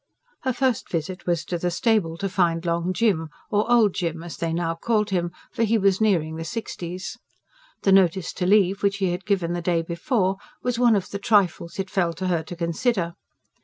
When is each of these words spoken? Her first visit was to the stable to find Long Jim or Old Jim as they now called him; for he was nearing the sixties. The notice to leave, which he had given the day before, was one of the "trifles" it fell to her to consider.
Her 0.41 0.51
first 0.53 0.89
visit 0.89 1.27
was 1.27 1.45
to 1.45 1.59
the 1.59 1.69
stable 1.69 2.17
to 2.17 2.27
find 2.27 2.65
Long 2.65 2.91
Jim 2.91 3.29
or 3.51 3.69
Old 3.71 3.93
Jim 3.93 4.23
as 4.23 4.35
they 4.35 4.51
now 4.51 4.73
called 4.73 5.11
him; 5.11 5.31
for 5.51 5.61
he 5.63 5.77
was 5.77 6.01
nearing 6.01 6.37
the 6.37 6.43
sixties. 6.43 7.19
The 7.83 7.91
notice 7.91 8.33
to 8.33 8.47
leave, 8.47 8.81
which 8.81 8.97
he 8.97 9.11
had 9.11 9.25
given 9.27 9.53
the 9.53 9.61
day 9.61 9.83
before, 9.83 10.37
was 10.63 10.79
one 10.79 10.95
of 10.95 11.11
the 11.11 11.19
"trifles" 11.19 11.77
it 11.77 11.91
fell 11.91 12.13
to 12.13 12.25
her 12.29 12.41
to 12.41 12.55
consider. 12.55 13.13